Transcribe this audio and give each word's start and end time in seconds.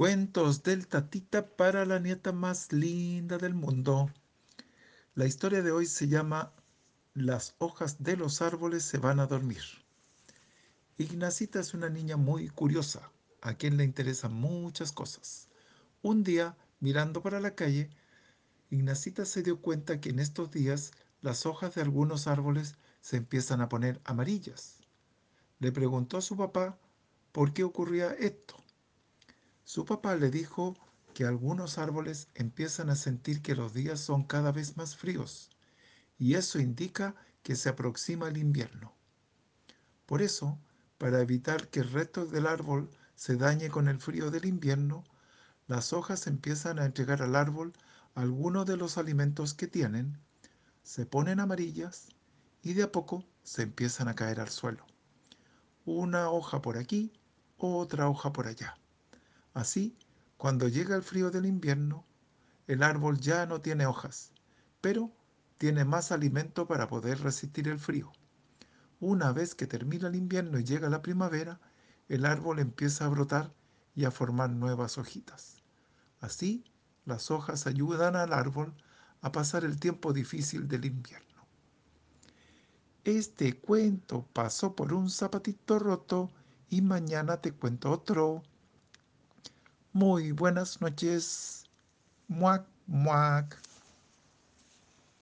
Cuentos 0.00 0.62
del 0.62 0.86
tatita 0.86 1.46
para 1.46 1.84
la 1.84 1.98
nieta 1.98 2.32
más 2.32 2.72
linda 2.72 3.36
del 3.36 3.52
mundo. 3.52 4.10
La 5.14 5.26
historia 5.26 5.60
de 5.60 5.72
hoy 5.72 5.84
se 5.84 6.08
llama 6.08 6.54
Las 7.12 7.54
hojas 7.58 8.02
de 8.02 8.16
los 8.16 8.40
árboles 8.40 8.82
se 8.82 8.96
van 8.96 9.20
a 9.20 9.26
dormir. 9.26 9.60
Ignacita 10.96 11.60
es 11.60 11.74
una 11.74 11.90
niña 11.90 12.16
muy 12.16 12.48
curiosa, 12.48 13.12
a 13.42 13.52
quien 13.52 13.76
le 13.76 13.84
interesan 13.84 14.32
muchas 14.32 14.90
cosas. 14.90 15.48
Un 16.00 16.24
día, 16.24 16.56
mirando 16.80 17.20
para 17.20 17.38
la 17.38 17.54
calle, 17.54 17.90
Ignacita 18.70 19.26
se 19.26 19.42
dio 19.42 19.60
cuenta 19.60 20.00
que 20.00 20.08
en 20.08 20.20
estos 20.20 20.50
días 20.50 20.92
las 21.20 21.44
hojas 21.44 21.74
de 21.74 21.82
algunos 21.82 22.26
árboles 22.26 22.76
se 23.02 23.18
empiezan 23.18 23.60
a 23.60 23.68
poner 23.68 24.00
amarillas. 24.04 24.78
Le 25.58 25.72
preguntó 25.72 26.16
a 26.16 26.22
su 26.22 26.38
papá 26.38 26.78
por 27.32 27.52
qué 27.52 27.64
ocurría 27.64 28.12
esto. 28.12 28.56
Su 29.72 29.84
papá 29.84 30.16
le 30.16 30.32
dijo 30.32 30.76
que 31.14 31.24
algunos 31.24 31.78
árboles 31.78 32.26
empiezan 32.34 32.90
a 32.90 32.96
sentir 32.96 33.40
que 33.40 33.54
los 33.54 33.72
días 33.72 34.00
son 34.00 34.24
cada 34.24 34.50
vez 34.50 34.76
más 34.76 34.96
fríos 34.96 35.48
y 36.18 36.34
eso 36.34 36.58
indica 36.58 37.14
que 37.44 37.54
se 37.54 37.68
aproxima 37.68 38.26
el 38.26 38.36
invierno. 38.36 38.92
Por 40.06 40.22
eso, 40.22 40.58
para 40.98 41.20
evitar 41.20 41.68
que 41.68 41.78
el 41.78 41.92
resto 41.92 42.26
del 42.26 42.48
árbol 42.48 42.90
se 43.14 43.36
dañe 43.36 43.68
con 43.68 43.86
el 43.86 44.00
frío 44.00 44.32
del 44.32 44.46
invierno, 44.46 45.04
las 45.68 45.92
hojas 45.92 46.26
empiezan 46.26 46.80
a 46.80 46.84
entregar 46.84 47.22
al 47.22 47.36
árbol 47.36 47.72
algunos 48.16 48.66
de 48.66 48.76
los 48.76 48.98
alimentos 48.98 49.54
que 49.54 49.68
tienen, 49.68 50.18
se 50.82 51.06
ponen 51.06 51.38
amarillas 51.38 52.08
y 52.64 52.72
de 52.72 52.82
a 52.82 52.90
poco 52.90 53.24
se 53.44 53.62
empiezan 53.62 54.08
a 54.08 54.16
caer 54.16 54.40
al 54.40 54.48
suelo. 54.48 54.84
Una 55.84 56.28
hoja 56.28 56.60
por 56.60 56.76
aquí, 56.76 57.12
otra 57.56 58.08
hoja 58.08 58.32
por 58.32 58.48
allá. 58.48 58.76
Así, 59.54 59.96
cuando 60.36 60.68
llega 60.68 60.96
el 60.96 61.02
frío 61.02 61.30
del 61.30 61.46
invierno, 61.46 62.04
el 62.66 62.82
árbol 62.82 63.18
ya 63.18 63.46
no 63.46 63.60
tiene 63.60 63.86
hojas, 63.86 64.32
pero 64.80 65.12
tiene 65.58 65.84
más 65.84 66.12
alimento 66.12 66.66
para 66.66 66.88
poder 66.88 67.20
resistir 67.20 67.68
el 67.68 67.78
frío. 67.78 68.12
Una 69.00 69.32
vez 69.32 69.54
que 69.54 69.66
termina 69.66 70.08
el 70.08 70.14
invierno 70.14 70.58
y 70.58 70.64
llega 70.64 70.88
la 70.88 71.02
primavera, 71.02 71.60
el 72.08 72.24
árbol 72.26 72.58
empieza 72.58 73.04
a 73.04 73.08
brotar 73.08 73.52
y 73.94 74.04
a 74.04 74.10
formar 74.10 74.50
nuevas 74.50 74.98
hojitas. 74.98 75.56
Así, 76.20 76.64
las 77.04 77.30
hojas 77.30 77.66
ayudan 77.66 78.14
al 78.16 78.32
árbol 78.32 78.74
a 79.20 79.32
pasar 79.32 79.64
el 79.64 79.78
tiempo 79.80 80.12
difícil 80.12 80.68
del 80.68 80.84
invierno. 80.84 81.46
Este 83.04 83.58
cuento 83.58 84.26
pasó 84.32 84.76
por 84.76 84.92
un 84.92 85.08
zapatito 85.10 85.78
roto 85.78 86.30
y 86.68 86.82
mañana 86.82 87.40
te 87.40 87.52
cuento 87.52 87.90
otro. 87.90 88.42
Muy 89.92 90.32
buenas 90.32 90.80
noches. 90.80 91.64
Muac, 92.28 92.66
muac. 92.86 93.56